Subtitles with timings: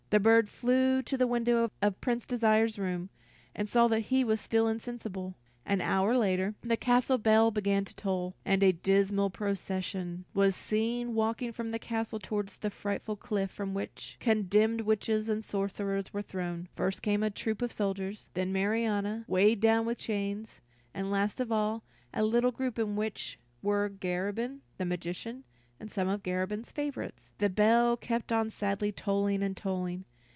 [0.11, 3.09] The bird flew to the window of Prince Desire's room,
[3.55, 5.35] and saw that he was still insensible.
[5.65, 11.13] An hour later the castle bell began to toll, and a dismal procession was seen
[11.13, 16.21] walking from the castle toward the frightful cliff from which condemned witches and sorcerers were
[16.21, 16.67] thrown.
[16.75, 20.59] First came a troop of soldiers, then Marianna, weighted down with chains,
[20.93, 21.83] and last of all,
[22.13, 25.45] a little group in which were Garabin, the magician,
[25.79, 27.31] and some of Garabin's favorites.
[27.39, 30.05] The bell kept on sadly tolling and tolling.